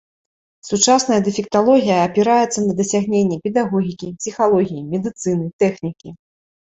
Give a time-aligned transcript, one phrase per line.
[0.69, 6.09] Сучасная дэфекталогія апіраецца на дасягненні педагогікі, псіхалогіі, медыцыны, тэхнікі.